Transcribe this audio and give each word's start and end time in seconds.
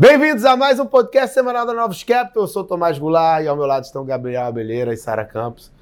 Bem-vindos 0.00 0.44
a 0.44 0.56
mais 0.56 0.78
um 0.78 0.86
podcast 0.86 1.34
semanal 1.34 1.66
da 1.66 1.74
Novos 1.74 2.04
Capital. 2.04 2.44
Eu 2.44 2.46
sou 2.46 2.62
Tomás 2.62 2.96
Goulart 3.00 3.42
e 3.42 3.48
ao 3.48 3.56
meu 3.56 3.66
lado 3.66 3.82
estão 3.82 4.04
Gabriel 4.04 4.44
Abeleira 4.44 4.94
e 4.94 4.96
Sara 4.96 5.24
Campos. 5.24 5.72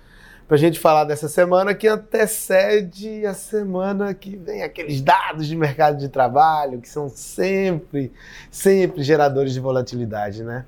Para 0.49 0.54
a 0.54 0.59
gente 0.59 0.81
falar 0.81 1.04
dessa 1.04 1.29
semana 1.29 1.75
que 1.75 1.87
antecede 1.87 3.27
a 3.27 3.35
semana 3.35 4.15
que 4.15 4.35
vem 4.35 4.63
aqueles 4.63 5.03
dados 5.03 5.47
de 5.47 5.54
mercado 5.54 5.99
de 5.99 6.08
trabalho 6.08 6.81
que 6.81 6.89
são 6.89 7.11
sempre, 7.11 8.11
sempre 8.51 9.03
geradores 9.03 9.53
de 9.53 9.61
volatilidade, 9.61 10.43
né? 10.43 10.65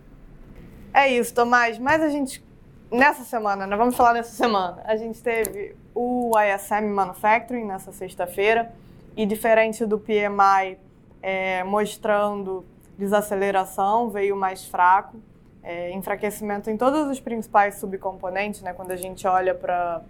É 0.92 1.08
isso, 1.10 1.32
Tomás. 1.32 1.78
Mas 1.78 2.02
a 2.02 2.10
gente, 2.10 2.44
nessa 2.92 3.24
semana, 3.24 3.66
né? 3.66 3.74
Vamos 3.78 3.96
falar 3.96 4.12
dessa 4.12 4.36
semana. 4.36 4.82
A 4.84 4.94
gente 4.94 5.22
teve 5.22 5.74
o 5.94 6.34
ISM 6.38 6.92
Manufacturing 6.92 7.64
nessa 7.64 7.92
sexta-feira 7.92 8.70
e 9.16 9.24
diferente 9.24 9.86
do 9.86 9.98
PMI 9.98 10.76
é, 11.22 11.64
mostrando 11.64 12.62
desaceleração, 12.98 14.10
veio 14.10 14.36
mais 14.36 14.64
fraco, 14.64 15.16
é, 15.62 15.92
enfraquecimento 15.92 16.68
em 16.68 16.76
todos 16.76 17.08
os 17.08 17.20
principais 17.20 17.76
subcomponentes, 17.76 18.60
né, 18.60 18.72
quando 18.72 18.90
a 18.90 18.96
gente 18.96 19.26
olha 19.26 19.54
para 19.54 20.02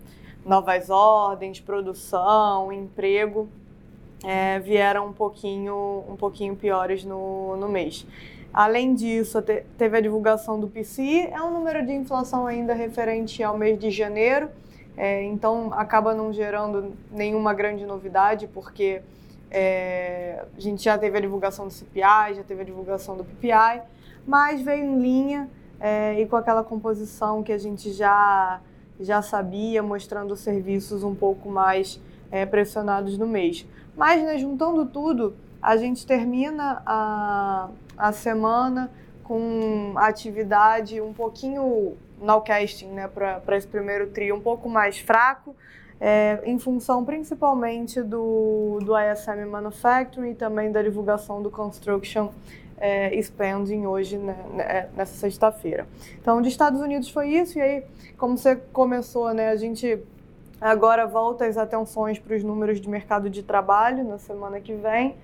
novas 0.44 0.88
ordens, 0.88 1.60
produção, 1.60 2.72
emprego, 2.72 3.48
é, 4.24 4.58
vieram 4.58 5.06
um 5.06 5.12
pouquinho, 5.12 6.04
um 6.08 6.16
pouquinho 6.16 6.56
piores 6.56 7.04
no, 7.04 7.56
no 7.56 7.68
mês. 7.68 8.06
Além 8.52 8.94
disso, 8.94 9.42
te, 9.42 9.64
teve 9.76 9.98
a 9.98 10.00
divulgação 10.00 10.58
do 10.58 10.66
PCI, 10.66 11.28
é 11.30 11.42
um 11.42 11.52
número 11.52 11.84
de 11.84 11.92
inflação 11.92 12.46
ainda 12.46 12.72
referente 12.72 13.42
ao 13.42 13.58
mês 13.58 13.78
de 13.78 13.90
janeiro, 13.90 14.48
é, 14.96 15.22
então 15.24 15.72
acaba 15.74 16.14
não 16.14 16.32
gerando 16.32 16.92
nenhuma 17.12 17.52
grande 17.52 17.84
novidade, 17.84 18.48
porque 18.48 19.02
é, 19.50 20.44
a 20.56 20.60
gente 20.60 20.82
já 20.82 20.98
teve 20.98 21.16
a 21.16 21.20
divulgação 21.20 21.66
do 21.66 21.72
CPI, 21.72 22.34
já 22.36 22.42
teve 22.46 22.62
a 22.62 22.64
divulgação 22.64 23.16
do 23.16 23.24
PPI, 23.24 23.82
mas 24.26 24.60
veio 24.60 24.84
em 24.84 25.00
linha 25.00 25.48
é, 25.80 26.20
e 26.20 26.26
com 26.26 26.36
aquela 26.36 26.62
composição 26.62 27.42
que 27.42 27.52
a 27.52 27.58
gente 27.58 27.92
já, 27.92 28.60
já 29.00 29.22
sabia, 29.22 29.82
mostrando 29.82 30.36
serviços 30.36 31.02
um 31.02 31.14
pouco 31.14 31.48
mais 31.48 32.00
é, 32.30 32.44
pressionados 32.44 33.16
no 33.16 33.26
mês. 33.26 33.66
Mas, 33.96 34.22
né, 34.22 34.38
juntando 34.38 34.86
tudo, 34.86 35.34
a 35.60 35.76
gente 35.76 36.06
termina 36.06 36.82
a, 36.84 37.68
a 37.96 38.12
semana 38.12 38.90
com 39.24 39.94
atividade 39.96 41.00
um 41.00 41.12
pouquinho 41.12 41.96
no 42.20 42.40
casting, 42.40 42.88
né, 42.88 43.08
para 43.08 43.56
esse 43.56 43.66
primeiro 43.66 44.08
trio 44.08 44.34
um 44.34 44.40
pouco 44.40 44.68
mais 44.68 44.98
fraco, 44.98 45.54
é, 46.00 46.40
em 46.44 46.58
função 46.58 47.04
principalmente 47.04 48.02
do, 48.02 48.78
do 48.82 48.92
ISM 48.96 49.46
Manufacturing 49.50 50.30
e 50.30 50.34
também 50.34 50.70
da 50.70 50.82
divulgação 50.82 51.42
do 51.42 51.50
Construction 51.50 52.30
é, 52.80 53.20
Spending 53.20 53.86
hoje, 53.86 54.16
né, 54.16 54.36
né, 54.54 54.88
nessa 54.96 55.14
sexta-feira. 55.14 55.86
Então, 56.20 56.40
de 56.40 56.48
Estados 56.48 56.80
Unidos 56.80 57.10
foi 57.10 57.28
isso, 57.30 57.58
e 57.58 57.60
aí, 57.60 57.84
como 58.16 58.36
você 58.36 58.56
começou, 58.56 59.32
né, 59.34 59.50
a 59.50 59.56
gente 59.56 59.98
agora 60.60 61.06
volta 61.06 61.46
as 61.46 61.56
atenções 61.56 62.18
para 62.18 62.34
os 62.36 62.42
números 62.42 62.80
de 62.80 62.88
mercado 62.88 63.28
de 63.30 63.42
trabalho 63.42 64.04
na 64.04 64.18
semana 64.18 64.60
que 64.60 64.74
vem. 64.74 65.16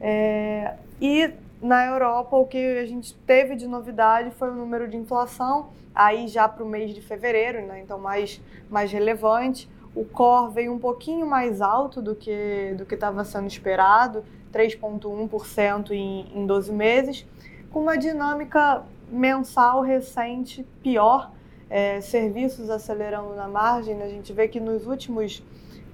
É, 0.00 0.74
e 1.00 1.30
na 1.60 1.86
Europa, 1.86 2.36
o 2.36 2.46
que 2.46 2.78
a 2.78 2.86
gente 2.86 3.14
teve 3.26 3.56
de 3.56 3.66
novidade 3.66 4.30
foi 4.32 4.50
o 4.50 4.54
número 4.54 4.86
de 4.88 4.96
inflação, 4.96 5.68
aí 5.94 6.28
já 6.28 6.48
para 6.48 6.62
o 6.62 6.66
mês 6.66 6.92
de 6.92 7.00
fevereiro, 7.00 7.62
né, 7.66 7.80
então 7.80 7.98
mais, 7.98 8.40
mais 8.68 8.90
relevante. 8.90 9.68
O 9.96 10.04
core 10.04 10.52
veio 10.52 10.74
um 10.74 10.78
pouquinho 10.78 11.26
mais 11.26 11.62
alto 11.62 12.02
do 12.02 12.14
que 12.14 12.74
do 12.76 12.84
que 12.84 12.94
estava 12.94 13.24
sendo 13.24 13.46
esperado, 13.46 14.22
3,1% 14.52 15.90
em, 15.92 16.26
em 16.34 16.46
12 16.46 16.70
meses, 16.70 17.26
com 17.70 17.80
uma 17.80 17.96
dinâmica 17.96 18.82
mensal 19.10 19.80
recente 19.80 20.66
pior, 20.82 21.32
é, 21.70 22.02
serviços 22.02 22.68
acelerando 22.68 23.34
na 23.34 23.48
margem. 23.48 24.02
A 24.02 24.08
gente 24.08 24.34
vê 24.34 24.46
que 24.46 24.60
nos 24.60 24.86
últimos 24.86 25.42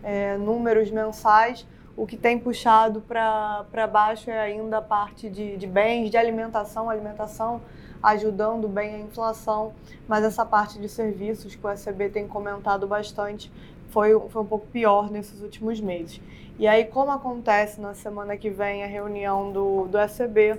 é, 0.02 0.36
números 0.36 0.90
mensais, 0.90 1.64
o 1.96 2.04
que 2.04 2.16
tem 2.16 2.36
puxado 2.40 3.02
para 3.02 3.86
baixo 3.86 4.30
é 4.30 4.40
ainda 4.40 4.78
a 4.78 4.82
parte 4.82 5.30
de, 5.30 5.56
de 5.56 5.66
bens, 5.68 6.10
de 6.10 6.16
alimentação, 6.16 6.90
alimentação 6.90 7.60
ajudando 8.02 8.66
bem 8.66 8.96
a 8.96 8.98
inflação, 8.98 9.72
mas 10.08 10.24
essa 10.24 10.44
parte 10.44 10.80
de 10.80 10.88
serviços 10.88 11.54
que 11.54 11.64
o 11.64 11.70
SCB 11.70 12.08
tem 12.08 12.26
comentado 12.26 12.84
bastante 12.84 13.50
foi, 13.92 14.18
foi 14.30 14.42
um 14.42 14.46
pouco 14.46 14.66
pior 14.66 15.10
nesses 15.10 15.42
últimos 15.42 15.80
meses. 15.80 16.20
E 16.58 16.66
aí, 16.66 16.84
como 16.84 17.10
acontece 17.10 17.80
na 17.80 17.94
semana 17.94 18.36
que 18.36 18.50
vem 18.50 18.82
a 18.82 18.86
reunião 18.86 19.52
do, 19.52 19.86
do 19.86 19.98
SCB, 19.98 20.58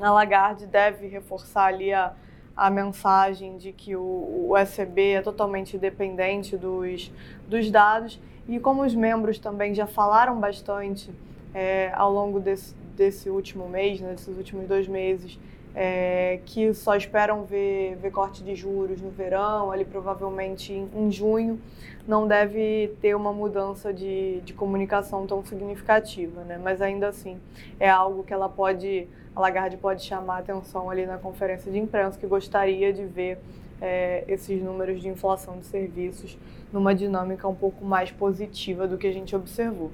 a 0.00 0.10
Lagarde 0.10 0.66
deve 0.66 1.06
reforçar 1.06 1.66
ali 1.66 1.92
a, 1.92 2.12
a 2.56 2.70
mensagem 2.70 3.58
de 3.58 3.72
que 3.72 3.96
o, 3.96 4.48
o 4.48 4.56
SCB 4.56 5.12
é 5.12 5.22
totalmente 5.22 5.76
dependente 5.76 6.56
dos, 6.56 7.12
dos 7.48 7.70
dados. 7.70 8.20
E 8.48 8.58
como 8.60 8.82
os 8.82 8.94
membros 8.94 9.38
também 9.38 9.74
já 9.74 9.86
falaram 9.86 10.38
bastante 10.38 11.10
é, 11.54 11.90
ao 11.94 12.12
longo 12.12 12.38
desse, 12.38 12.74
desse 12.96 13.30
último 13.30 13.68
mês, 13.68 14.00
né, 14.00 14.10
desses 14.12 14.36
últimos 14.36 14.66
dois 14.68 14.86
meses, 14.86 15.38
é, 15.74 16.40
que 16.46 16.72
só 16.72 16.94
esperam 16.94 17.44
ver, 17.44 17.96
ver 17.96 18.10
corte 18.12 18.44
de 18.44 18.54
juros 18.54 19.00
no 19.00 19.10
verão, 19.10 19.72
ali 19.72 19.84
provavelmente 19.84 20.72
em, 20.72 20.88
em 20.94 21.10
junho, 21.10 21.60
não 22.06 22.28
deve 22.28 22.92
ter 23.00 23.16
uma 23.16 23.32
mudança 23.32 23.92
de, 23.92 24.40
de 24.42 24.52
comunicação 24.52 25.26
tão 25.26 25.44
significativa, 25.44 26.44
né? 26.44 26.60
Mas 26.62 26.80
ainda 26.80 27.08
assim 27.08 27.40
é 27.80 27.88
algo 27.88 28.22
que 28.22 28.32
ela 28.32 28.48
pode, 28.48 29.08
a 29.34 29.40
Lagarde 29.40 29.76
pode 29.76 30.02
chamar 30.02 30.38
atenção 30.38 30.88
ali 30.90 31.06
na 31.06 31.18
conferência 31.18 31.72
de 31.72 31.78
imprensa, 31.78 32.18
que 32.18 32.26
gostaria 32.26 32.92
de 32.92 33.04
ver 33.04 33.38
é, 33.80 34.24
esses 34.28 34.62
números 34.62 35.00
de 35.00 35.08
inflação 35.08 35.58
de 35.58 35.66
serviços 35.66 36.38
numa 36.72 36.94
dinâmica 36.94 37.48
um 37.48 37.54
pouco 37.54 37.84
mais 37.84 38.10
positiva 38.10 38.86
do 38.86 38.96
que 38.96 39.06
a 39.06 39.12
gente 39.12 39.34
observou. 39.34 39.90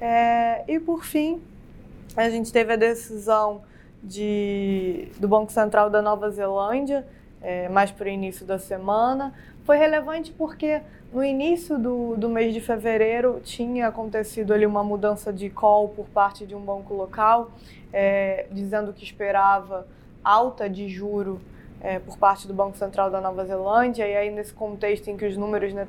É, 0.00 0.64
e 0.66 0.78
por 0.78 1.04
fim, 1.04 1.42
a 2.16 2.30
gente 2.30 2.52
teve 2.52 2.72
a 2.72 2.76
decisão 2.76 3.62
de, 4.02 5.08
do 5.18 5.28
Banco 5.28 5.52
Central 5.52 5.90
da 5.90 6.00
Nova 6.00 6.30
Zelândia, 6.30 7.06
é, 7.40 7.68
mais 7.68 7.90
para 7.90 8.06
o 8.06 8.08
início 8.08 8.44
da 8.44 8.58
semana. 8.58 9.32
Foi 9.64 9.76
relevante 9.76 10.32
porque 10.32 10.80
no 11.12 11.24
início 11.24 11.78
do, 11.78 12.16
do 12.16 12.28
mês 12.28 12.52
de 12.52 12.60
fevereiro 12.60 13.40
tinha 13.42 13.88
acontecido 13.88 14.52
ali 14.52 14.66
uma 14.66 14.84
mudança 14.84 15.32
de 15.32 15.48
call 15.48 15.88
por 15.88 16.06
parte 16.06 16.46
de 16.46 16.54
um 16.54 16.60
banco 16.60 16.94
local, 16.94 17.50
é, 17.92 18.46
dizendo 18.50 18.92
que 18.92 19.04
esperava 19.04 19.86
alta 20.22 20.68
de 20.68 20.88
juro 20.88 21.40
é, 21.80 21.98
por 21.98 22.18
parte 22.18 22.46
do 22.46 22.52
Banco 22.52 22.76
Central 22.76 23.10
da 23.10 23.20
Nova 23.20 23.44
Zelândia, 23.44 24.06
e 24.06 24.16
aí 24.16 24.30
nesse 24.30 24.52
contexto 24.52 25.08
em 25.08 25.16
que 25.16 25.24
os 25.24 25.36
números 25.36 25.72
né, 25.72 25.86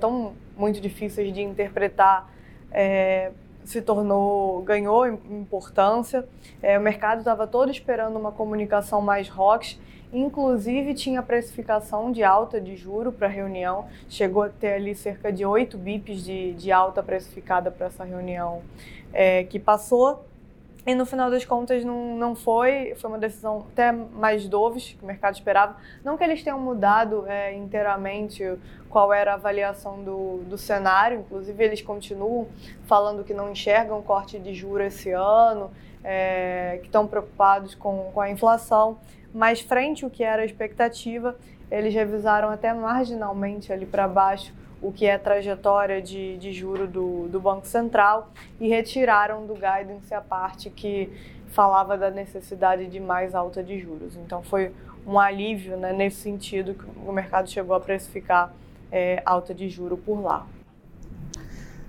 muito 0.56 0.80
difíceis 0.80 1.34
de 1.34 1.42
interpretar, 1.42 2.32
é, 2.72 3.32
se 3.70 3.84
tornou, 3.84 4.64
ganhou 4.64 5.06
importância. 5.08 6.28
É, 6.60 6.76
o 6.76 6.82
mercado 6.82 7.20
estava 7.20 7.46
todo 7.46 7.70
esperando 7.70 8.18
uma 8.18 8.32
comunicação 8.32 9.00
mais 9.00 9.30
rocks, 9.30 9.80
inclusive 10.12 10.96
tinha 10.96 11.22
precificação 11.22 12.12
de 12.12 12.24
alta 12.24 12.60
de 12.60 12.76
juro 12.76 13.12
para 13.12 13.28
a 13.28 13.30
reunião, 13.30 13.86
chegou 14.10 14.42
a 14.42 14.50
ter 14.50 14.74
ali 14.74 14.96
cerca 14.96 15.32
de 15.32 15.46
8 15.46 15.78
bips 15.78 16.24
de, 16.24 16.54
de 16.54 16.72
alta 16.72 17.04
precificada 17.04 17.70
para 17.70 17.86
essa 17.86 18.04
reunião 18.04 18.64
é, 19.14 19.44
que 19.44 19.60
passou. 19.60 20.26
E 20.86 20.96
no 20.96 21.06
final 21.06 21.30
das 21.30 21.44
contas 21.44 21.84
não, 21.84 22.16
não 22.16 22.36
foi, 22.36 22.94
foi 22.96 23.10
uma 23.10 23.20
decisão 23.20 23.66
até 23.72 23.92
mais 23.92 24.48
doves 24.48 24.96
que 24.98 25.04
o 25.04 25.06
mercado 25.06 25.36
esperava. 25.36 25.76
Não 26.04 26.18
que 26.18 26.24
eles 26.24 26.42
tenham 26.42 26.60
mudado 26.60 27.26
é, 27.28 27.54
inteiramente 27.54 28.44
qual 28.90 29.14
era 29.14 29.32
a 29.32 29.34
avaliação 29.36 30.04
do, 30.04 30.38
do 30.46 30.58
cenário, 30.58 31.20
inclusive 31.20 31.64
eles 31.64 31.82
continuam 31.82 32.48
falando 32.86 33.24
que 33.24 33.34
não 33.34 33.52
enxergam 33.52 34.02
corte 34.02 34.40
de 34.40 34.54
juros 34.54 34.88
esse 34.88 35.12
ano, 35.12 35.70
é, 36.04 36.80
que 36.82 36.88
estão 36.88 37.06
preocupados 37.06 37.76
com, 37.76 38.10
com 38.14 38.22
a 38.22 38.30
inflação, 38.30 38.98
mas 39.34 39.62
frente 39.62 40.04
ao 40.04 40.10
que 40.10 40.24
era 40.24 40.42
a 40.42 40.46
expectativa, 40.46 41.38
eles 41.70 41.94
revisaram 41.94 42.50
até 42.50 42.74
marginalmente 42.74 43.72
ali 43.72 43.86
para 43.86 44.08
baixo 44.08 44.54
o 44.82 44.92
que 44.92 45.06
é 45.06 45.16
a 45.16 45.20
trajetória 45.20 46.02
de, 46.02 46.38
de 46.38 46.54
juro 46.54 46.88
do, 46.88 47.28
do 47.28 47.40
Banco 47.40 47.68
Central 47.68 48.32
e 48.60 48.70
retiraram 48.70 49.46
do 49.46 49.54
guidance 49.54 50.14
a 50.14 50.22
parte 50.22 50.70
que 50.70 51.12
falava 51.48 51.98
da 51.98 52.10
necessidade 52.10 52.88
de 52.88 53.00
mais 53.00 53.36
alta 53.36 53.64
de 53.64 53.80
juros. 53.80 54.16
Então 54.16 54.42
foi 54.42 54.72
um 55.06 55.20
alívio 55.20 55.76
né, 55.78 55.92
nesse 55.92 56.18
sentido 56.18 56.74
que 56.74 56.86
o 57.06 57.12
mercado 57.12 57.50
chegou 57.50 57.76
a 57.76 57.80
precificar 57.80 58.54
é, 58.92 59.22
alta 59.26 59.54
de 59.54 59.70
juro 59.70 59.98
por 59.98 60.22
lá. 60.22 60.46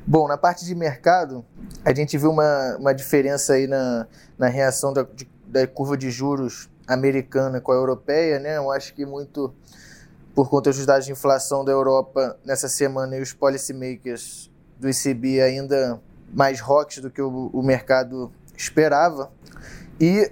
Bom, 0.07 0.27
na 0.27 0.37
parte 0.37 0.65
de 0.65 0.75
mercado, 0.75 1.45
a 1.85 1.95
gente 1.95 2.17
viu 2.19 2.31
uma, 2.31 2.77
uma 2.79 2.95
diferença 2.95 3.53
aí 3.53 3.67
na, 3.67 4.07
na 4.39 4.49
reação 4.49 4.93
da, 4.93 5.03
de, 5.03 5.29
da 5.47 5.67
curva 5.67 5.97
de 5.97 6.11
juros 6.11 6.69
americana 6.89 7.61
com 7.61 7.71
a 7.71 7.77
europeia, 7.77 8.41
né? 8.41 8.57
Eu 8.57 8.73
acho 8.73 8.93
que 8.95 9.07
muito 9.07 9.55
por 10.35 10.49
conta 10.49 10.71
dos 10.71 10.87
dados 10.87 11.07
de 11.07 11.13
inflação 11.13 11.65
da 11.65 11.73
Europa 11.73 12.39
nessa 12.45 12.69
semana 12.69 13.17
e 13.17 13.23
os 13.23 13.33
policymakers 13.33 14.51
do 14.79 14.89
ECB 14.89 15.41
ainda 15.41 16.01
mais 16.33 16.61
rocks 16.61 16.99
do 16.99 17.11
que 17.11 17.21
o, 17.21 17.51
o 17.53 17.63
mercado 17.63 18.33
esperava. 18.57 19.31
E 20.01 20.31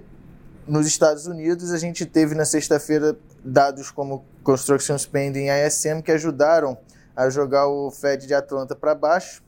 nos 0.67 0.87
Estados 0.87 1.27
Unidos, 1.27 1.73
a 1.73 1.79
gente 1.79 2.07
teve 2.07 2.35
na 2.35 2.45
sexta-feira 2.45 3.19
dados 3.45 3.91
como 3.91 4.25
Construction 4.43 4.97
Spending 4.97 5.47
e 5.49 5.67
ISM 5.67 6.03
que 6.03 6.13
ajudaram 6.13 6.79
a 7.17 7.29
jogar 7.31 7.67
o 7.67 7.91
Fed 7.91 8.27
de 8.27 8.35
Atlanta 8.35 8.77
para 8.77 8.95
baixo, 8.95 9.43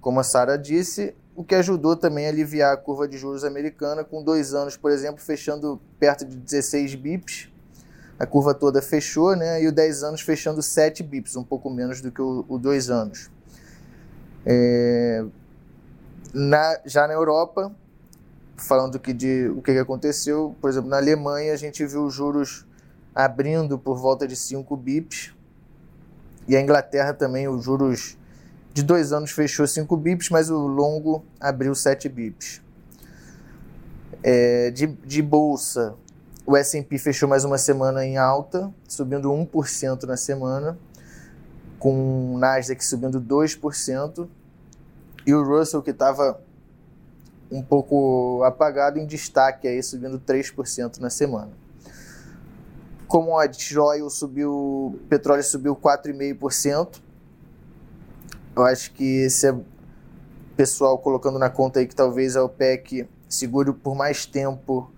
como 0.00 0.18
a 0.18 0.24
Sara 0.24 0.56
disse, 0.56 1.14
o 1.36 1.44
que 1.44 1.54
ajudou 1.54 1.94
também 1.94 2.26
a 2.26 2.30
aliviar 2.30 2.72
a 2.72 2.76
curva 2.76 3.06
de 3.06 3.16
juros 3.16 3.44
americana, 3.44 4.02
com 4.02 4.22
dois 4.22 4.54
anos, 4.54 4.76
por 4.76 4.90
exemplo, 4.90 5.22
fechando 5.22 5.80
perto 5.98 6.24
de 6.24 6.36
16 6.36 6.94
bips. 6.96 7.49
A 8.20 8.26
curva 8.26 8.52
toda 8.52 8.82
fechou, 8.82 9.34
né? 9.34 9.62
E 9.62 9.66
o 9.66 9.72
10 9.72 10.02
anos 10.02 10.20
fechando 10.20 10.62
7 10.62 11.02
bips, 11.02 11.36
um 11.36 11.42
pouco 11.42 11.70
menos 11.70 12.02
do 12.02 12.12
que 12.12 12.20
o, 12.20 12.44
o 12.46 12.58
dois 12.58 12.90
anos. 12.90 13.30
É... 14.44 15.24
Na, 16.34 16.78
já 16.84 17.08
na 17.08 17.14
Europa, 17.14 17.74
falando 18.58 19.00
que 19.00 19.14
de 19.14 19.48
o 19.48 19.62
que 19.62 19.70
aconteceu, 19.70 20.54
por 20.60 20.68
exemplo, 20.68 20.90
na 20.90 20.98
Alemanha 20.98 21.54
a 21.54 21.56
gente 21.56 21.84
viu 21.86 22.04
os 22.04 22.12
juros 22.12 22.66
abrindo 23.14 23.78
por 23.78 23.96
volta 23.96 24.28
de 24.28 24.36
5 24.36 24.76
bips. 24.76 25.34
E 26.46 26.54
a 26.54 26.60
Inglaterra 26.60 27.14
também, 27.14 27.48
os 27.48 27.64
juros 27.64 28.18
de 28.74 28.82
dois 28.82 29.14
anos 29.14 29.30
fechou 29.30 29.66
5 29.66 29.96
bips, 29.96 30.28
mas 30.28 30.50
o 30.50 30.66
longo 30.66 31.24
abriu 31.40 31.74
7 31.74 32.06
bips. 32.06 32.60
É, 34.22 34.70
de, 34.70 34.88
de 34.88 35.22
bolsa, 35.22 35.94
o 36.50 36.56
S&P 36.56 36.98
fechou 36.98 37.28
mais 37.28 37.44
uma 37.44 37.56
semana 37.56 38.04
em 38.04 38.18
alta, 38.18 38.74
subindo 38.88 39.30
1% 39.30 40.02
na 40.02 40.16
semana, 40.16 40.76
com 41.78 42.34
o 42.34 42.38
Nasdaq 42.38 42.84
subindo 42.84 43.20
2%, 43.20 44.28
e 45.24 45.32
o 45.32 45.44
Russell, 45.44 45.80
que 45.80 45.92
estava 45.92 46.42
um 47.52 47.62
pouco 47.62 48.42
apagado, 48.42 48.98
em 48.98 49.06
destaque, 49.06 49.68
aí, 49.68 49.80
subindo 49.80 50.18
3% 50.18 50.98
na 50.98 51.08
semana. 51.08 51.52
Commodities, 53.06 53.76
oil 53.76 54.10
subiu, 54.10 54.98
petróleo 55.08 55.44
subiu 55.44 55.76
4,5%. 55.76 57.00
Eu 58.56 58.64
acho 58.64 58.90
que 58.90 59.04
esse 59.04 59.46
é 59.46 59.56
pessoal 60.56 60.98
colocando 60.98 61.38
na 61.38 61.48
conta 61.48 61.78
aí 61.78 61.86
que 61.86 61.94
talvez 61.94 62.34
a 62.34 62.42
OPEC 62.42 63.08
segure 63.28 63.72
por 63.72 63.94
mais 63.94 64.26
tempo 64.26 64.90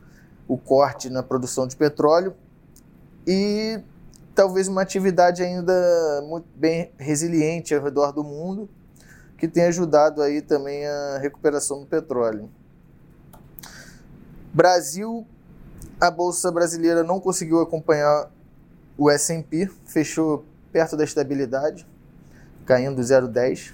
o 0.52 0.58
corte 0.58 1.08
na 1.08 1.22
produção 1.22 1.66
de 1.66 1.74
petróleo 1.74 2.34
e 3.26 3.80
talvez 4.34 4.68
uma 4.68 4.82
atividade 4.82 5.42
ainda 5.42 5.72
muito 6.28 6.46
bem 6.54 6.92
resiliente 6.98 7.74
ao 7.74 7.82
redor 7.82 8.12
do 8.12 8.22
mundo 8.22 8.68
que 9.38 9.48
tem 9.48 9.64
ajudado 9.64 10.20
aí 10.20 10.42
também 10.42 10.86
a 10.86 11.18
recuperação 11.18 11.80
do 11.80 11.86
petróleo. 11.86 12.50
Brasil 14.52 15.26
a 15.98 16.10
bolsa 16.10 16.52
brasileira 16.52 17.02
não 17.02 17.18
conseguiu 17.18 17.60
acompanhar 17.60 18.30
o 18.98 19.08
S&P, 19.08 19.70
fechou 19.86 20.44
perto 20.70 20.98
da 20.98 21.04
estabilidade, 21.04 21.86
caindo 22.66 23.00
0,10. 23.00 23.72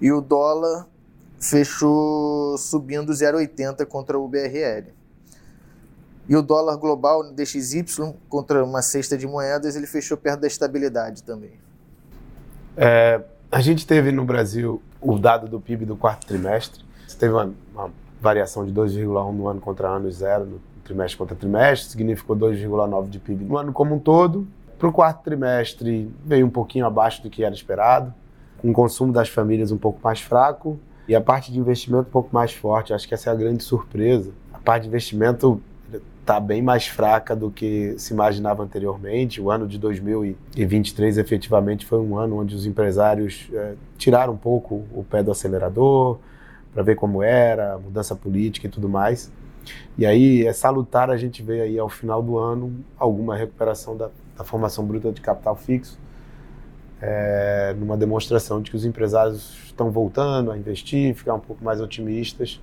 E 0.00 0.12
o 0.12 0.20
dólar 0.20 0.86
fechou 1.46 2.58
subindo 2.58 3.12
0,80 3.12 3.86
contra 3.86 4.18
o 4.18 4.26
BRL. 4.26 4.92
E 6.28 6.34
o 6.34 6.42
dólar 6.42 6.76
global 6.76 7.22
DXY 7.32 7.84
contra 8.28 8.64
uma 8.64 8.82
cesta 8.82 9.16
de 9.16 9.26
moedas, 9.26 9.76
ele 9.76 9.86
fechou 9.86 10.16
perto 10.16 10.40
da 10.40 10.48
estabilidade 10.48 11.22
também. 11.22 11.52
É, 12.76 13.22
a 13.50 13.60
gente 13.60 13.86
teve 13.86 14.10
no 14.10 14.24
Brasil 14.24 14.82
o 15.00 15.18
dado 15.18 15.46
do 15.46 15.60
PIB 15.60 15.84
do 15.84 15.96
quarto 15.96 16.26
trimestre. 16.26 16.84
Teve 17.18 17.32
uma, 17.32 17.54
uma 17.72 17.90
variação 18.20 18.66
de 18.66 18.72
2,1 18.72 19.32
no 19.32 19.46
ano 19.46 19.60
contra 19.60 19.88
ano 19.88 20.08
e 20.08 20.12
zero 20.12 20.44
no 20.44 20.60
trimestre 20.84 21.16
contra 21.16 21.34
trimestre, 21.34 21.90
significou 21.90 22.36
2,9 22.36 23.08
de 23.08 23.18
PIB 23.18 23.44
no 23.44 23.56
ano 23.56 23.72
como 23.72 23.94
um 23.94 23.98
todo. 23.98 24.46
Para 24.78 24.88
o 24.88 24.92
quarto 24.92 25.22
trimestre 25.22 26.12
veio 26.24 26.44
um 26.44 26.50
pouquinho 26.50 26.84
abaixo 26.84 27.22
do 27.22 27.30
que 27.30 27.44
era 27.44 27.54
esperado, 27.54 28.12
com 28.58 28.70
o 28.70 28.72
consumo 28.72 29.12
das 29.12 29.28
famílias 29.28 29.70
um 29.70 29.78
pouco 29.78 30.00
mais 30.02 30.20
fraco 30.20 30.78
e 31.08 31.14
a 31.14 31.20
parte 31.20 31.52
de 31.52 31.58
investimento 31.58 32.08
um 32.08 32.12
pouco 32.12 32.30
mais 32.32 32.52
forte. 32.52 32.92
Acho 32.92 33.06
que 33.06 33.14
essa 33.14 33.30
é 33.30 33.32
a 33.32 33.36
grande 33.36 33.62
surpresa. 33.62 34.32
A 34.52 34.58
parte 34.58 34.82
de 34.82 34.88
investimento 34.88 35.60
está 36.20 36.40
bem 36.40 36.60
mais 36.60 36.88
fraca 36.88 37.36
do 37.36 37.50
que 37.50 37.94
se 37.98 38.12
imaginava 38.12 38.62
anteriormente. 38.62 39.40
O 39.40 39.50
ano 39.50 39.66
de 39.68 39.78
2023 39.78 41.18
efetivamente 41.18 41.86
foi 41.86 42.00
um 42.00 42.18
ano 42.18 42.40
onde 42.40 42.54
os 42.54 42.66
empresários 42.66 43.48
é, 43.52 43.74
tiraram 43.96 44.32
um 44.32 44.36
pouco 44.36 44.84
o 44.92 45.04
pé 45.08 45.22
do 45.22 45.30
acelerador, 45.30 46.18
para 46.74 46.82
ver 46.82 46.96
como 46.96 47.22
era, 47.22 47.78
mudança 47.78 48.14
política 48.16 48.66
e 48.66 48.70
tudo 48.70 48.88
mais. 48.88 49.30
E 49.96 50.04
aí 50.04 50.44
é 50.44 50.52
salutar 50.52 51.10
a 51.10 51.16
gente 51.16 51.42
ver 51.42 51.62
aí 51.62 51.78
ao 51.78 51.88
final 51.88 52.22
do 52.22 52.36
ano 52.36 52.84
alguma 52.98 53.36
recuperação 53.36 53.96
da, 53.96 54.10
da 54.36 54.44
formação 54.44 54.84
bruta 54.84 55.12
de 55.12 55.20
capital 55.20 55.54
fixo, 55.56 55.98
é, 57.00 57.74
numa 57.78 57.96
demonstração 57.96 58.60
de 58.60 58.70
que 58.70 58.76
os 58.76 58.84
empresários 58.84 59.64
estão 59.66 59.90
voltando 59.90 60.50
a 60.50 60.56
investir, 60.56 61.14
ficar 61.14 61.34
um 61.34 61.40
pouco 61.40 61.64
mais 61.64 61.80
otimistas. 61.80 62.60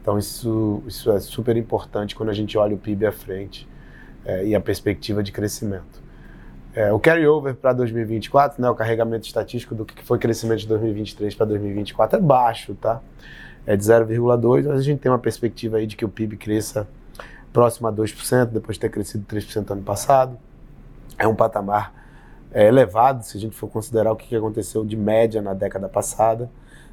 Então 0.00 0.18
isso, 0.18 0.82
isso 0.86 1.10
é 1.10 1.20
super 1.20 1.56
importante 1.56 2.14
quando 2.14 2.30
a 2.30 2.34
gente 2.34 2.56
olha 2.56 2.74
o 2.74 2.78
PIB 2.78 3.06
à 3.06 3.12
frente 3.12 3.68
é, 4.24 4.46
e 4.46 4.54
a 4.54 4.60
perspectiva 4.60 5.22
de 5.22 5.32
crescimento. 5.32 6.00
É, 6.74 6.92
o 6.92 7.00
carryover 7.00 7.54
para 7.54 7.72
2024, 7.72 8.62
né, 8.62 8.70
o 8.70 8.74
carregamento 8.74 9.26
estatístico 9.26 9.74
do 9.74 9.84
que 9.84 10.04
foi 10.04 10.18
crescimento 10.18 10.60
de 10.60 10.68
2023 10.68 11.34
para 11.34 11.46
2024 11.46 12.18
é 12.18 12.20
baixo, 12.20 12.74
tá? 12.74 13.00
é 13.66 13.76
de 13.76 13.84
0,2%, 13.84 14.66
mas 14.66 14.78
a 14.78 14.82
gente 14.82 15.00
tem 15.00 15.10
uma 15.10 15.18
perspectiva 15.18 15.76
aí 15.76 15.86
de 15.86 15.96
que 15.96 16.04
o 16.04 16.08
PIB 16.08 16.36
cresça 16.36 16.88
próximo 17.52 17.88
a 17.88 17.92
2%, 17.92 18.46
depois 18.46 18.76
de 18.76 18.80
ter 18.80 18.88
crescido 18.88 19.24
3% 19.26 19.70
ano 19.70 19.82
passado. 19.82 20.38
É 21.18 21.26
um 21.26 21.34
patamar 21.34 21.92
é, 22.52 22.66
elevado, 22.66 23.24
se 23.24 23.36
a 23.36 23.40
gente 23.40 23.54
for 23.54 23.68
considerar 23.68 24.12
o 24.12 24.16
que 24.16 24.34
aconteceu 24.34 24.84
de 24.84 24.96
média 24.96 25.40
na 25.40 25.54
década 25.54 25.88
passada. 25.88 26.50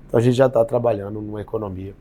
Então 0.08 0.20
a 0.20 0.24
gente 0.24 0.36
já 0.36 0.48
está 0.48 0.64
trabalhando 0.64 1.22
numa 1.22 1.42
economia 1.42 1.94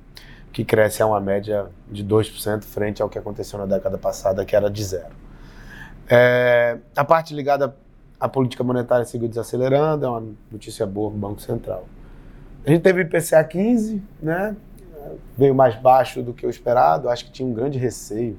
que 0.53 0.65
cresce 0.65 1.03
a 1.03 1.07
uma 1.07 1.21
média 1.21 1.67
de 1.91 2.05
2% 2.05 2.63
frente 2.63 3.03
ao 3.03 3.09
que 3.09 3.19
aconteceu 3.19 3.59
na 3.59 3.67
década 3.67 3.99
passada, 3.99 4.45
que 4.45 4.57
era 4.57 4.71
de 4.71 4.83
zero. 4.83 5.15
É, 6.09 6.79
a 6.97 7.05
parte 7.05 7.35
ligada 7.35 7.77
à 8.19 8.29
política 8.29 8.65
monetária 8.65 9.05
seguiu 9.05 9.29
desacelerando, 9.29 10.07
é 10.07 10.09
uma 10.09 10.25
notícia 10.51 10.87
boa 10.87 11.11
para 11.11 11.17
o 11.17 11.21
Banco 11.21 11.43
Central. 11.43 11.87
A 12.65 12.71
gente 12.71 12.83
teve 12.83 13.03
IPCA 13.03 13.45
15, 13.45 14.03
né? 14.21 14.57
Veio 15.37 15.55
mais 15.55 15.77
baixo 15.77 16.23
do 16.23 16.33
que 16.33 16.47
o 16.47 16.51
esperado. 16.51 17.09
Acho 17.09 17.27
que 17.27 17.31
tinha 17.31 17.49
um 17.49 17.53
grande 17.53 17.79
receio 17.79 18.39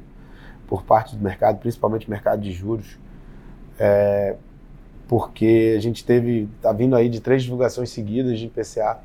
por 0.68 0.84
parte 0.84 1.16
do 1.16 1.24
mercado, 1.24 1.60
principalmente 1.60 2.10
mercado 2.10 2.42
de 2.42 2.52
juros, 2.52 2.98
é, 3.80 4.36
porque 5.08 5.76
a 5.78 5.82
gente 5.82 6.04
teve, 6.04 6.50
tá 6.62 6.72
vindo 6.72 6.96
aí 6.96 7.10
de 7.10 7.20
três 7.20 7.44
divulgações 7.44 7.90
seguidas 7.90 8.38
de 8.38 8.46
IPCA 8.46 9.00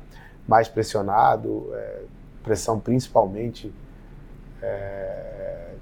mais 0.47 0.67
pressionado, 0.67 1.69
é, 1.73 2.01
pressão 2.43 2.79
principalmente 2.79 3.73
é, 4.61 5.73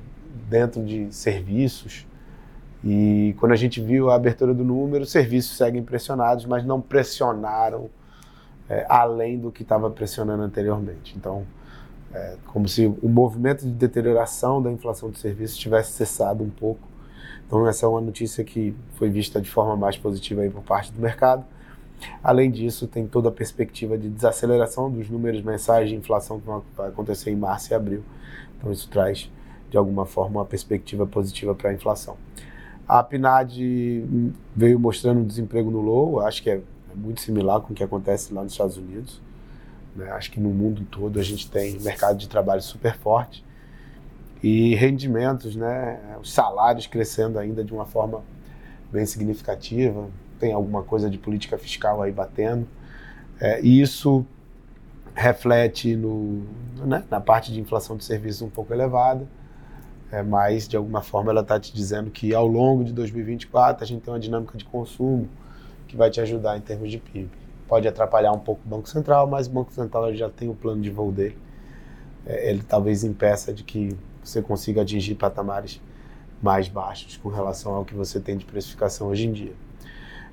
dentro 0.50 0.84
de 0.84 1.14
serviços. 1.14 2.06
E 2.84 3.36
quando 3.40 3.52
a 3.52 3.56
gente 3.56 3.82
viu 3.82 4.10
a 4.10 4.16
abertura 4.16 4.54
do 4.54 4.64
número, 4.64 5.04
os 5.04 5.12
serviços 5.12 5.58
seguem 5.58 5.84
pressionados, 5.84 6.46
mas 6.46 6.64
não 6.64 6.82
pressionaram 6.82 7.90
é, 8.70 8.86
além 8.88 9.38
do 9.38 9.52
que 9.52 9.64
estava 9.64 9.90
pressionando 9.90 10.44
anteriormente. 10.44 11.16
Então, 11.18 11.46
é 12.14 12.36
como 12.48 12.68
se 12.68 12.86
o 12.86 13.08
movimento 13.08 13.66
de 13.66 13.72
deterioração 13.72 14.62
da 14.62 14.72
inflação 14.72 15.10
de 15.10 15.20
serviços 15.20 15.58
tivesse 15.58 15.94
cessado 15.94 16.44
um 16.44 16.50
pouco. 16.50 16.91
Então, 17.52 17.68
essa 17.68 17.86
é 17.86 17.90
uma 17.90 18.00
notícia 18.00 18.46
que 18.46 18.74
foi 18.94 19.10
vista 19.10 19.42
de 19.42 19.50
forma 19.50 19.76
mais 19.76 19.98
positiva 19.98 20.40
aí 20.40 20.50
por 20.50 20.64
parte 20.64 20.90
do 20.94 21.02
mercado. 21.02 21.44
Além 22.24 22.50
disso, 22.50 22.88
tem 22.88 23.06
toda 23.06 23.28
a 23.28 23.32
perspectiva 23.32 23.98
de 23.98 24.08
desaceleração 24.08 24.90
dos 24.90 25.10
números 25.10 25.42
mensais 25.42 25.90
de 25.90 25.96
inflação 25.98 26.40
que 26.40 26.48
vai 26.78 26.88
acontecer 26.88 27.30
em 27.30 27.36
março 27.36 27.74
e 27.74 27.76
abril. 27.76 28.04
Então, 28.58 28.72
isso 28.72 28.88
traz, 28.90 29.30
de 29.70 29.76
alguma 29.76 30.06
forma, 30.06 30.40
uma 30.40 30.46
perspectiva 30.46 31.06
positiva 31.06 31.54
para 31.54 31.72
a 31.72 31.74
inflação. 31.74 32.16
A 32.88 33.04
PNAD 33.04 34.06
veio 34.56 34.80
mostrando 34.80 35.20
um 35.20 35.26
desemprego 35.26 35.70
no 35.70 35.82
low, 35.82 36.22
acho 36.22 36.42
que 36.42 36.50
é 36.50 36.62
é 36.92 36.96
muito 36.96 37.22
similar 37.22 37.62
com 37.62 37.74
o 37.74 37.76
que 37.76 37.84
acontece 37.84 38.34
lá 38.34 38.44
nos 38.44 38.52
Estados 38.52 38.78
Unidos. 38.78 39.22
Né? 39.96 40.10
Acho 40.12 40.32
que 40.32 40.40
no 40.40 40.50
mundo 40.50 40.86
todo 40.90 41.20
a 41.20 41.24
gente 41.24 41.50
tem 41.50 41.80
mercado 41.80 42.18
de 42.18 42.28
trabalho 42.28 42.62
super 42.62 42.96
forte 42.98 43.44
e 44.44 44.76
rendimentos, 44.76 45.56
né? 45.56 46.00
os 46.20 46.34
salários 46.34 46.88
crescendo 46.88 47.38
ainda 47.38 47.64
de 47.64 47.74
uma 47.74 47.86
forma 47.86 48.24
bem 48.92 49.06
significativa. 49.06 50.08
Tem 50.40 50.52
alguma 50.54 50.84
coisa 50.84 51.10
de 51.10 51.18
política 51.18 51.58
fiscal 51.58 52.02
aí 52.02 52.12
batendo. 52.12 52.68
É, 53.40 53.62
e 53.62 53.82
isso 53.82 54.26
reflete 55.14 55.96
no, 55.96 56.44
né, 56.78 57.04
na 57.10 57.20
parte 57.20 57.52
de 57.52 57.60
inflação 57.60 57.98
de 57.98 58.04
serviços 58.04 58.42
um 58.42 58.50
pouco 58.50 58.74
elevada, 58.74 59.28
é, 60.12 60.24
mas 60.24 60.68
de 60.68 60.78
alguma 60.78 61.02
forma 61.02 61.32
ela 61.32 61.42
está 61.42 61.60
te 61.60 61.74
dizendo 61.74 62.10
que 62.10 62.34
ao 62.34 62.48
longo 62.48 62.84
de 62.84 62.94
2024 62.94 63.84
a 63.84 63.88
gente 63.88 64.02
tem 64.02 64.14
uma 64.14 64.20
dinâmica 64.20 64.58
de 64.58 64.66
consumo 64.66 65.28
que 65.88 65.96
vai 65.96 66.10
te 66.10 66.22
ajudar 66.22 66.58
em 66.58 66.62
termos 66.62 66.90
de 66.90 66.98
PIB. 66.98 67.30
Pode 67.68 67.88
atrapalhar 67.88 68.32
um 68.32 68.40
pouco 68.40 68.62
o 68.66 68.70
Banco 68.70 68.88
Central, 68.90 69.28
mas 69.28 69.48
o 69.48 69.52
Banco 69.52 69.72
Central 69.72 70.14
já 70.14 70.30
tem 70.30 70.50
o 70.50 70.56
plano 70.56 70.82
de 70.82 70.90
voo 70.90 71.12
dele. 71.12 71.38
É, 72.26 72.50
ele 72.50 72.64
talvez 72.64 73.04
impeça 73.04 73.54
de 73.54 73.64
que 73.64 73.98
você 74.24 74.42
consiga 74.42 74.82
atingir 74.82 75.16
patamares 75.16 75.82
mais 76.42 76.68
baixos 76.68 77.18
com 77.18 77.30
relação 77.30 77.74
ao 77.74 77.86
que 77.86 77.94
você 77.94 78.20
tem 78.20 78.38
de 78.38 78.46
precificação 78.46 79.08
hoje 79.08 79.28
em 79.28 79.32
dia. 79.32 79.54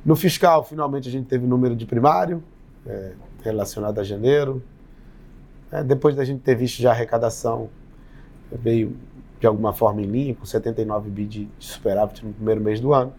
No 0.05 0.17
fiscal, 0.17 0.65
finalmente 0.65 1.09
a 1.09 1.13
gente 1.13 1.27
teve 1.27 1.45
o 1.45 1.49
número 1.49 1.77
de 1.77 1.85
primário 1.85 2.43
é, 2.87 3.13
relacionado 3.43 3.99
a 3.99 4.05
janeiro. 4.05 4.63
É, 5.71 5.83
depois 5.83 6.17
da 6.17 6.25
gente 6.25 6.41
ter 6.41 6.55
visto 6.55 6.81
já 6.81 6.91
a 6.91 6.93
arrecadação, 6.93 7.69
veio 8.51 8.97
de 9.39 9.47
alguma 9.47 9.73
forma 9.73 10.01
em 10.01 10.07
linha, 10.07 10.35
com 10.35 10.45
79 10.45 11.11
bi 11.11 11.27
de 11.27 11.49
superávit 11.59 12.25
no 12.25 12.33
primeiro 12.33 12.61
mês 12.61 12.81
do 12.81 12.93
ano. 12.93 13.13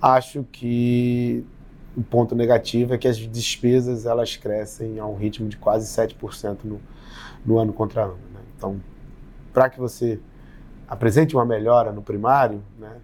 Acho 0.00 0.44
que 0.50 1.44
o 1.96 2.02
ponto 2.02 2.34
negativo 2.34 2.94
é 2.94 2.98
que 2.98 3.06
as 3.06 3.16
despesas 3.16 4.06
elas 4.06 4.36
crescem 4.36 4.98
a 4.98 5.06
um 5.06 5.14
ritmo 5.14 5.48
de 5.48 5.56
quase 5.56 5.86
7% 5.86 6.58
no, 6.64 6.80
no 7.44 7.58
ano 7.58 7.72
contra 7.72 8.04
ano. 8.04 8.18
Né? 8.32 8.40
Então, 8.56 8.80
para 9.54 9.70
que 9.70 9.78
você 9.78 10.20
apresente 10.86 11.34
uma 11.34 11.46
melhora 11.46 11.92
no 11.92 12.02
primário, 12.02 12.62
né, 12.78 12.96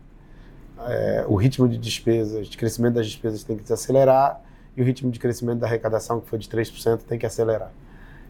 é, 0.87 1.25
o 1.29 1.37
ritmo 1.37 1.69
de 1.69 1.79
despesas, 1.79 2.49
de 2.49 2.59
crescimento 2.59 2.95
das 2.95 3.07
despesas 3.07 3.45
tem 3.45 3.57
que 3.57 3.67
se 3.67 3.73
acelerar 3.73 4.43
e 4.77 4.83
o 4.83 4.85
ritmo 4.85 5.11
de 5.11 5.19
crescimento 5.19 5.61
da 5.61 5.67
arrecadação, 5.67 6.21
que 6.21 6.29
foi 6.29 6.39
de 6.39 6.49
3%, 6.49 7.01
tem 7.07 7.19
que 7.19 7.27
acelerar. 7.27 7.71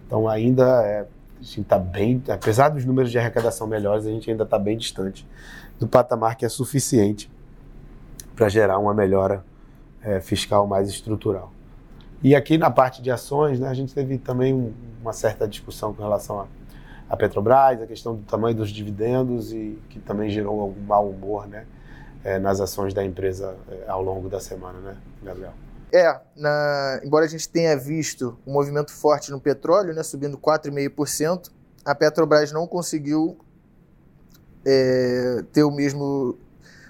Então, 0.07 0.29
ainda 0.29 0.85
é, 0.85 1.07
está 1.41 1.79
bem, 1.79 2.23
apesar 2.29 2.69
dos 2.69 2.85
números 2.85 3.11
de 3.11 3.19
arrecadação 3.19 3.67
melhores, 3.67 4.07
a 4.07 4.11
gente 4.11 4.31
ainda 4.31 4.45
está 4.45 4.59
bem 4.59 4.77
distante 4.77 5.27
do 5.79 5.89
patamar 5.89 6.37
que 6.37 6.45
é 6.45 6.49
suficiente 6.49 7.31
para 8.35 8.49
gerar 8.49 8.79
uma 8.79 8.93
melhora 8.93 9.45
é, 10.03 10.21
fiscal 10.21 10.67
mais 10.67 10.89
estrutural. 10.89 11.53
E 12.23 12.35
aqui 12.35 12.59
na 12.59 12.71
parte 12.71 13.01
de 13.01 13.11
ações, 13.11 13.59
né, 13.59 13.69
a 13.69 13.75
gente 13.75 13.95
teve 13.95 14.19
também 14.19 14.53
um, 14.53 14.73
uma 15.01 15.13
certa 15.13 15.49
discussão 15.49 15.95
com 15.95 16.03
relação 16.03 16.41
a, 16.41 16.47
a, 17.11 17.17
Petrobras, 17.17 17.83
a 17.83 17.87
questão 17.87 18.15
do 18.15 18.23
tamanho 18.23 18.57
dos 18.57 18.71
dividendos 18.71 19.53
e 19.53 19.77
que 19.89 19.99
também 19.99 20.31
gerou 20.31 20.61
algum 20.61 20.81
mau 20.81 21.11
humor 21.11 21.49
né, 21.49 21.67
é, 22.23 22.39
nas 22.39 22.61
ações 22.61 22.95
da 22.95 23.05
empresa 23.05 23.57
é, 23.69 23.89
ao 23.89 24.01
longo 24.01 24.29
da 24.29 24.39
semana, 24.39 24.79
né, 24.79 24.97
Gabriel? 25.21 25.53
É, 25.93 26.21
na, 26.37 27.01
embora 27.03 27.25
a 27.25 27.29
gente 27.29 27.49
tenha 27.49 27.77
visto 27.77 28.39
um 28.47 28.53
movimento 28.53 28.93
forte 28.93 29.33
no 29.33 29.41
petróleo, 29.41 29.93
né, 29.93 30.05
subindo 30.05 30.39
4,5%, 30.39 31.51
a 31.85 31.95
Petrobras 31.97 32.53
não 32.53 32.65
conseguiu 32.65 33.37
é, 34.65 35.43
ter 35.53 35.65
o 35.65 35.71
mesmo 35.71 36.39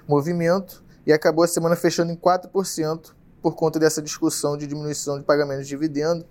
movimento 0.07 0.85
e 1.07 1.13
acabou 1.13 1.45
a 1.45 1.49
semana 1.49 1.77
fechando 1.77 2.13
em 2.13 2.17
4% 2.17 3.13
por 3.41 3.55
conta 3.55 3.79
dessa 3.79 4.03
discussão 4.03 4.55
de 4.55 4.67
diminuição 4.67 5.19
de 5.19 5.25
pagamento 5.25 5.63
de 5.63 5.69
dividendo. 5.69 6.27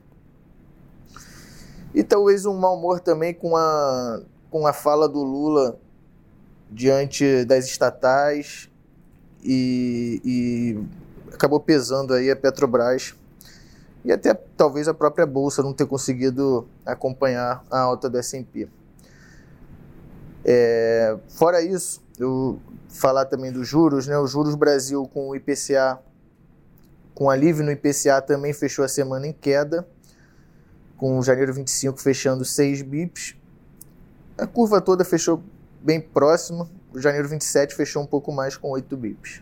E 1.94 2.04
talvez 2.04 2.46
um 2.46 2.58
mau 2.58 2.78
humor 2.78 3.00
também 3.00 3.34
com 3.34 3.56
a, 3.56 4.22
com 4.50 4.68
a 4.68 4.74
fala 4.74 5.08
do 5.08 5.24
Lula 5.24 5.80
diante 6.70 7.44
das 7.46 7.66
estatais 7.66 8.70
e, 9.44 10.22
e 10.24 11.34
acabou 11.34 11.60
pesando 11.60 12.14
aí 12.14 12.30
a 12.30 12.36
Petrobras 12.36 13.16
e 14.04 14.12
até 14.12 14.34
talvez 14.34 14.88
a 14.88 14.94
própria 14.94 15.26
bolsa 15.26 15.64
não 15.64 15.74
ter 15.74 15.86
conseguido 15.86 16.68
acompanhar 16.86 17.64
a 17.70 17.80
alta 17.80 18.10
do 18.10 18.18
S&P. 18.18 18.68
É, 20.46 21.18
fora 21.28 21.62
isso, 21.62 22.02
eu 22.18 22.60
falar 22.88 23.26
também 23.26 23.52
dos 23.52 23.68
juros, 23.68 24.08
né? 24.08 24.18
Os 24.18 24.32
juros 24.32 24.56
Brasil 24.56 25.06
com 25.14 25.30
o 25.30 25.36
IPCA, 25.36 26.00
com 27.14 27.30
alívio 27.30 27.64
no 27.64 27.72
IPCA 27.72 28.22
também 28.22 28.54
fechou 28.54 28.86
a 28.86 28.88
semana 28.88 29.28
em 29.28 29.34
queda, 29.34 29.86
com 31.00 31.22
janeiro 31.24 31.54
25 31.54 32.00
fechando 32.00 32.46
6 32.46 32.82
bips. 32.82 33.36
A 34.38 34.46
curva 34.46 34.82
toda 34.82 35.04
fechou 35.06 35.42
bem 35.82 36.00
próxima, 36.00 36.70
o 36.94 37.00
janeiro 37.00 37.28
27 37.30 37.74
fechou 37.74 38.04
um 38.04 38.06
pouco 38.06 38.32
mais 38.32 38.58
com 38.58 38.70
8 38.70 38.96
bips. 38.98 39.42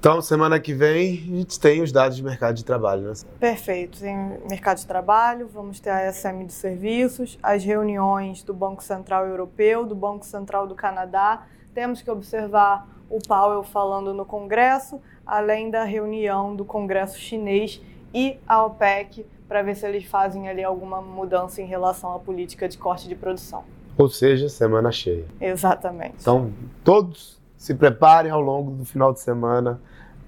Então, 0.00 0.20
semana 0.20 0.60
que 0.60 0.74
vem, 0.74 1.12
a 1.12 1.36
gente 1.36 1.58
tem 1.58 1.80
os 1.80 1.90
dados 1.90 2.16
de 2.16 2.22
mercado 2.22 2.54
de 2.54 2.64
trabalho, 2.64 3.08
né? 3.08 3.14
Perfeito. 3.40 4.00
Tem 4.00 4.14
mercado 4.50 4.76
de 4.76 4.86
trabalho, 4.86 5.48
vamos 5.48 5.80
ter 5.80 5.88
a 5.88 6.12
SM 6.12 6.44
de 6.44 6.52
serviços, 6.52 7.38
as 7.42 7.64
reuniões 7.64 8.42
do 8.42 8.52
Banco 8.52 8.82
Central 8.82 9.26
Europeu, 9.26 9.86
do 9.86 9.94
Banco 9.94 10.26
Central 10.26 10.66
do 10.66 10.74
Canadá. 10.74 11.46
Temos 11.72 12.02
que 12.02 12.10
observar 12.10 12.86
o 13.08 13.18
Powell 13.18 13.62
falando 13.62 14.12
no 14.12 14.26
Congresso, 14.26 15.00
além 15.26 15.70
da 15.70 15.84
reunião 15.84 16.54
do 16.54 16.66
Congresso 16.66 17.18
chinês 17.18 17.80
e 18.12 18.38
a 18.46 18.62
OPEC, 18.62 19.24
para 19.48 19.62
ver 19.62 19.74
se 19.76 19.86
eles 19.86 20.04
fazem 20.04 20.48
ali 20.48 20.64
alguma 20.64 21.00
mudança 21.00 21.60
em 21.60 21.66
relação 21.66 22.14
à 22.14 22.18
política 22.18 22.68
de 22.68 22.78
corte 22.78 23.08
de 23.08 23.14
produção. 23.14 23.64
Ou 23.96 24.08
seja, 24.08 24.48
semana 24.48 24.90
cheia. 24.90 25.24
Exatamente. 25.40 26.16
Então, 26.20 26.52
todos 26.82 27.40
se 27.56 27.74
preparem 27.74 28.30
ao 28.30 28.40
longo 28.40 28.72
do 28.72 28.84
final 28.84 29.12
de 29.12 29.20
semana 29.20 29.80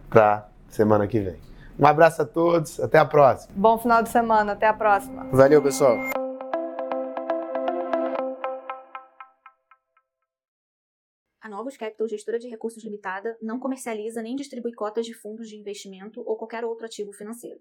para 0.08 0.48
semana 0.68 1.06
que 1.06 1.20
vem. 1.20 1.36
Um 1.78 1.86
abraço 1.86 2.22
a 2.22 2.24
todos, 2.24 2.80
até 2.80 2.98
a 2.98 3.04
próxima. 3.04 3.52
Bom 3.54 3.76
final 3.76 4.02
de 4.02 4.08
semana, 4.08 4.52
até 4.52 4.66
a 4.66 4.72
próxima. 4.72 5.24
Valeu, 5.30 5.62
pessoal. 5.62 5.96
A 11.42 11.48
Novos 11.48 11.76
Capital, 11.76 12.08
gestora 12.08 12.38
de 12.38 12.48
recursos 12.48 12.82
limitada, 12.82 13.36
não 13.42 13.58
comercializa 13.58 14.22
nem 14.22 14.34
distribui 14.34 14.72
cotas 14.72 15.04
de 15.04 15.14
fundos 15.14 15.48
de 15.48 15.56
investimento 15.56 16.22
ou 16.26 16.36
qualquer 16.36 16.64
outro 16.64 16.86
ativo 16.86 17.12
financeiro. 17.12 17.60